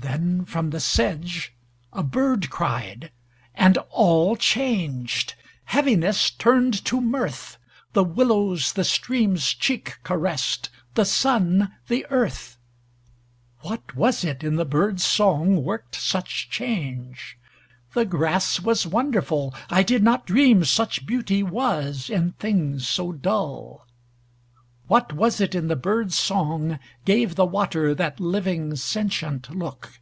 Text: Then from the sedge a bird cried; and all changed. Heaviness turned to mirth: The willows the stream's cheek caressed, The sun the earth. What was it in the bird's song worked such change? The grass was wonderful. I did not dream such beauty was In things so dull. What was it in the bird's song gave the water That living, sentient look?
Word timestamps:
Then 0.00 0.44
from 0.44 0.70
the 0.70 0.78
sedge 0.80 1.54
a 1.92 2.04
bird 2.04 2.50
cried; 2.50 3.10
and 3.54 3.76
all 3.90 4.36
changed. 4.36 5.34
Heaviness 5.66 6.30
turned 6.30 6.84
to 6.84 7.00
mirth: 7.00 7.58
The 7.94 8.04
willows 8.04 8.72
the 8.74 8.84
stream's 8.84 9.52
cheek 9.52 9.96
caressed, 10.04 10.70
The 10.94 11.04
sun 11.04 11.72
the 11.88 12.06
earth. 12.10 12.58
What 13.62 13.96
was 13.96 14.24
it 14.24 14.44
in 14.44 14.54
the 14.54 14.64
bird's 14.64 15.04
song 15.04 15.64
worked 15.64 15.96
such 15.96 16.48
change? 16.48 17.36
The 17.92 18.04
grass 18.04 18.60
was 18.60 18.86
wonderful. 18.86 19.52
I 19.68 19.82
did 19.82 20.04
not 20.04 20.26
dream 20.26 20.64
such 20.64 21.06
beauty 21.06 21.42
was 21.42 22.08
In 22.08 22.32
things 22.32 22.86
so 22.88 23.10
dull. 23.10 23.84
What 24.86 25.12
was 25.12 25.38
it 25.38 25.54
in 25.54 25.68
the 25.68 25.76
bird's 25.76 26.18
song 26.18 26.78
gave 27.04 27.34
the 27.34 27.44
water 27.44 27.94
That 27.94 28.18
living, 28.20 28.74
sentient 28.74 29.50
look? 29.54 30.00